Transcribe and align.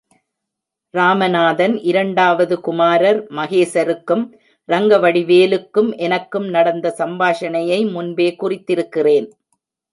ராமநாதன் 0.93 1.75
இரண்டாவது 1.81 2.55
குமாரர் 2.59 3.19
மாஹேசருக்கும், 3.31 4.23
ரங்கவடிவேலுக்கும் 4.69 5.91
எனக்கும் 5.97 6.49
நடந்த 6.49 6.95
சம்பாஷணையை 6.97 7.79
முன்பே 7.91 8.29
குறித்திருக்கிறேன். 8.43 9.29